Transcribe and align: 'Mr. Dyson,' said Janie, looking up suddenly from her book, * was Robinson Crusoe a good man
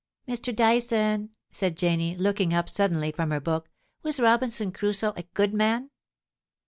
'Mr. 0.27 0.51
Dyson,' 0.55 1.29
said 1.51 1.77
Janie, 1.77 2.15
looking 2.15 2.55
up 2.55 2.67
suddenly 2.69 3.11
from 3.11 3.29
her 3.29 3.39
book, 3.39 3.69
* 3.85 4.01
was 4.01 4.19
Robinson 4.19 4.71
Crusoe 4.71 5.13
a 5.15 5.21
good 5.35 5.53
man 5.53 5.91